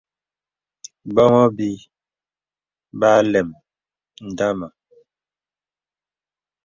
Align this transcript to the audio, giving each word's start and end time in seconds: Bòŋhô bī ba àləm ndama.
Bòŋhô 1.13 1.43
bī 1.57 1.69
ba 2.99 3.07
àləm 3.19 3.49
ndama. 4.29 4.67